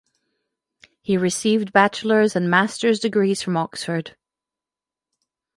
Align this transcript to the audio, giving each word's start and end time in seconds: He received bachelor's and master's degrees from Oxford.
He 1.03 1.15
received 1.15 1.73
bachelor's 1.73 2.35
and 2.35 2.49
master's 2.49 2.99
degrees 2.99 3.43
from 3.43 3.55
Oxford. 3.55 4.15